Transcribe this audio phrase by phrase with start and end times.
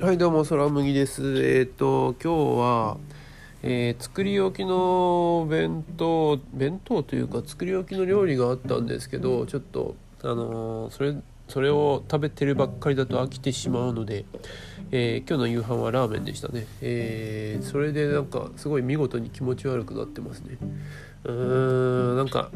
[0.00, 0.16] はい。
[0.18, 1.44] どうも空麦です。
[1.44, 2.96] えっ、と今日は、
[3.62, 11.14] えー作り置きの弁当弁当というか作り置きの料理があったんですけどちょっとあのーそれ
[11.48, 14.24] それを食べてるばっかりだと飽きてしまうので、
[14.90, 20.56] えー今日の夕飯はラーメンでしたね、えーそれでなんかすごい見事に気持ち悪くなってますね。
[21.24, 22.50] うーんなんか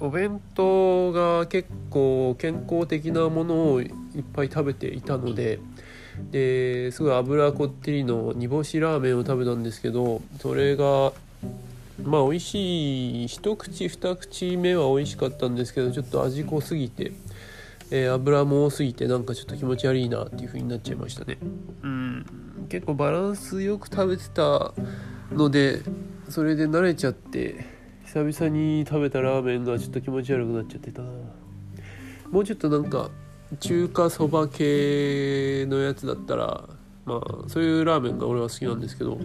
[0.00, 3.90] お弁当が結構健康的なものをいっ
[4.34, 5.60] ぱい食べていたので
[6.30, 11.12] ですごい脂こってりの煮干しラーメンを食べたんですけどそれが
[12.02, 17.12] まあ美味しい一口二口目は美味しかったんですけどちょっと味濃すぎて、
[17.90, 21.38] えー油も多すぎてなんかちょっと気持ち悪いなっていう風になっちゃいましたね。
[21.82, 22.26] うん。
[22.68, 24.74] 結構バランスよく食べてた
[25.32, 25.82] ので
[26.28, 27.64] それで慣れちゃって
[28.04, 31.08] 久々に食べたラーメンがちょっと気持ち悪くなっちゃってたな。
[32.30, 33.10] もうちょっとなんか
[33.60, 36.64] 中華そば系のやつだったら
[37.04, 39.18] まあそういうラーメンが俺は好きなんですけど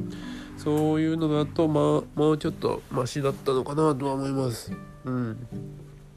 [0.58, 4.72] そういうのだとまあもうちょっとマシだったのかなとは思います。
[5.06, 5.48] うん。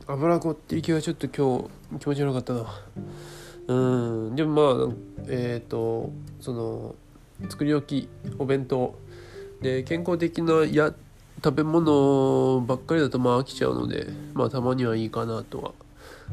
[0.07, 2.67] 油こってり系はちょっと今日気持ち悪かったな。
[3.69, 4.37] うん。
[4.37, 4.95] でもまあ
[5.29, 6.95] えっ、とその
[7.49, 8.95] 作り置きお弁当
[9.63, 10.93] で健康的なや
[11.43, 15.73] 食べ物ばっかりだとまあ飽きちゃうのでまあたまにはいいかなとは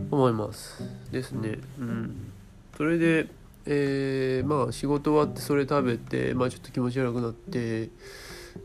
[0.09, 0.83] 思います。
[1.11, 1.59] ですね。
[1.79, 2.31] うん。
[2.77, 3.27] それで
[3.65, 7.89] えーまあ仕事終わってそれ食べてまあちょっと気持ち悪くなって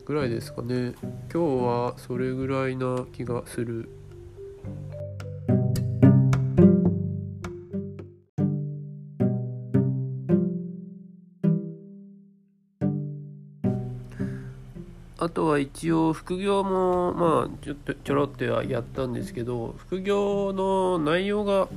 [0.05, 0.93] ぐらいですかね。
[1.31, 3.89] 今日はそれぐらいな気がする。
[15.19, 21.67] あとは一応副業もまあちょっとちょろっとはやったんですけど副業の内容が、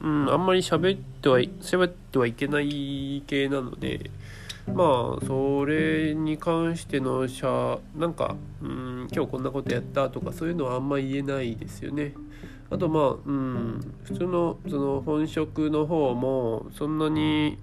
[0.00, 4.10] うん、あんまり喋っては喋ってはいけない系なので
[4.72, 12.14] まあそれに関してのしゃなんか、うん、今日こんなことやったとかそういうのはあんま言えないですよね。
[12.68, 17.58] あとまあ、うん、普通のその本職の方もそんなに、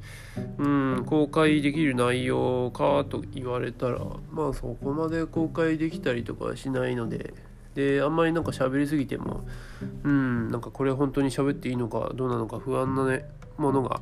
[0.57, 3.99] うん、公開できる内容かと言われたら
[4.31, 7.33] まあそこまで公開できたりとかはしないので
[7.75, 9.45] であんまりなんか喋りすぎても
[10.03, 13.25] うんなんかこれ本当に喋っていいのかどうなのか不安な、ね、
[13.57, 13.99] ものが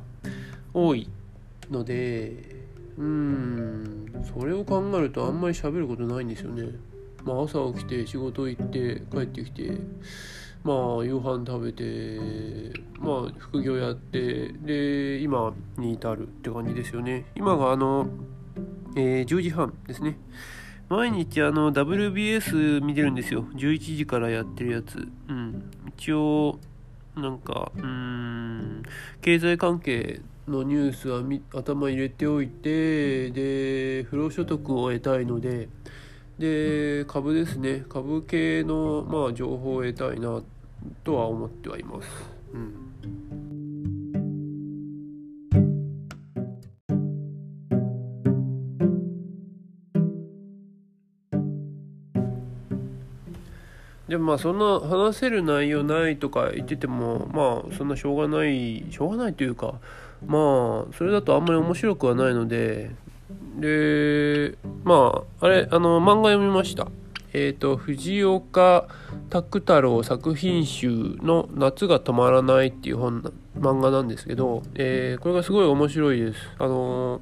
[0.72, 1.08] 多い
[1.70, 2.62] ので
[2.96, 6.68] うんそれを考えるとあんまり喋ることないんですよね。
[7.24, 9.78] まあ、朝起きて仕事行って帰ってきて
[10.64, 17.24] まあ夕飯食べてまあ副業やってで今に至るって感じですよね。
[17.34, 18.06] 今があの、
[18.96, 20.18] えー10時半ですね。
[20.88, 23.44] 毎日あの WBS 見てるんですよ。
[23.54, 25.08] 11時からやってるやつ。
[25.28, 25.70] うん。
[25.88, 26.58] 一応
[27.16, 28.82] なんかうん
[29.20, 31.22] 経済関係のニュースは
[31.54, 35.68] 頭入れておいてで不労所得を得たいので
[36.38, 40.42] で株ですね株系のまあ情報を得たいな
[41.04, 42.08] とは思ってはいます。
[42.54, 42.82] うん
[54.12, 59.80] でもまあそんな話せる内容ないとか言っててもまあそんなしょうがないしょうがないというか
[60.26, 62.90] まあそれだとあんまり面白くはないので
[63.56, 66.88] でまああれあの漫画読みました。
[67.34, 68.88] えっ、と藤岡
[69.30, 76.38] 拓太郎作品集の「夏が止まらない」っていう本漫画なんですけど、えーこれがすごい面白いです。
[76.58, 77.20] あのー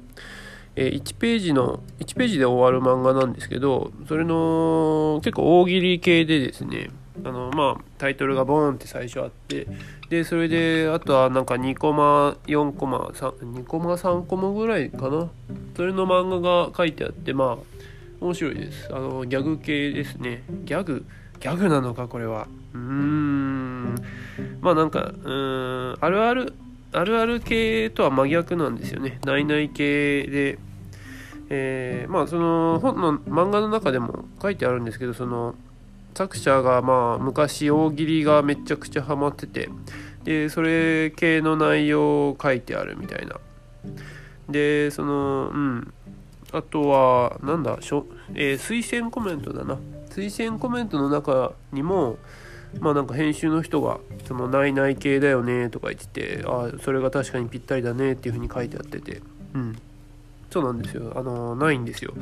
[0.75, 6.89] 1ページの1ページで終わる漫画なんですけどそれの結構大喜利系でですね
[7.25, 9.67] あのまあタイトルがボーンって最初あって
[10.09, 15.29] でそれであとはなんか2コマ4コマ2コマ3コマぐらいかな。
[15.81, 18.87] それの漫画が書いてあってまあ面白いです。
[18.93, 20.43] あのギャグ系ですね。
[20.63, 21.03] ギャグ？
[21.39, 22.47] ギャグなのかこれは。
[22.75, 23.95] うーん。
[24.61, 26.53] まあなんかうーんあるある
[26.91, 29.19] あるある系とは真逆なんですよね。
[29.25, 30.59] ないない系で。
[31.49, 35.55] えーまあその本の漫画の中でも書いてあるんですけどその
[36.13, 39.67] 作者がまあ昔大喜利がめちゃくちゃハマってて。
[40.23, 43.37] でそれ系の内容を書いてあるみたいな。
[44.51, 45.93] でそのうん。
[46.53, 49.77] あとはなんだしょ、えー推薦コメントだな。
[50.09, 52.17] 推薦コメントの中にも
[52.81, 59.21] まあなんか編集の人が「そのないない系だよね」とか言ってて「あそれが確かにぴったりだね」っていう風に書いてあってて。
[59.53, 59.75] うん。
[60.49, 61.13] そうなんですよ。
[61.15, 62.13] あのないんですよ。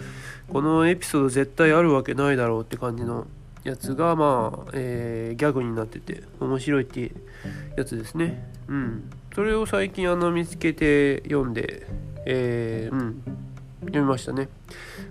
[0.47, 3.25] このエピソード絶対あるわけないだろうって感じの
[3.63, 7.11] やつがまあ、えーギャグになってて面白いって
[7.75, 8.47] やつですね。
[8.67, 9.09] うん。
[9.33, 11.87] それを最近あの見つけて読んで
[12.25, 13.23] えー、うん。
[13.81, 14.49] 読みましたね。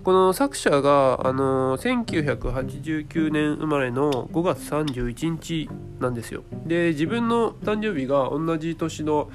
[0.03, 5.69] この作者が、あの1989年生まれの5月31日
[5.99, 6.43] なんですよ。
[6.65, 9.29] で自分の誕生日が同じ年の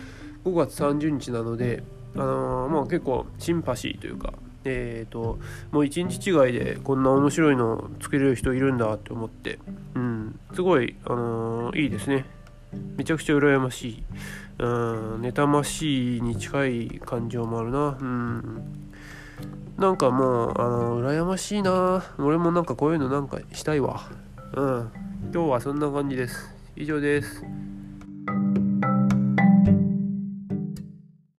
[0.44, 1.82] 5月30日なので、
[2.14, 4.34] あのまあ、結構シンパシーというか
[4.64, 5.38] えーと、
[5.72, 9.58] もう1日違いでこんな面白いのを作れる人いるんだって思って、
[9.94, 12.24] うん、すごい、あのー、いいですね。
[12.96, 14.02] めちゃくちゃ羨ましい、
[14.58, 17.96] うん、妬ましいに近い感情もあるな。
[18.00, 18.62] うん。
[19.76, 22.04] なんかもう、あの、羨ましいな。
[22.18, 24.08] 俺もなんかこういうのなんかしたいわ。
[24.54, 24.90] うん。
[25.32, 26.54] 今日はそんな感じです。
[26.76, 27.42] 以上です。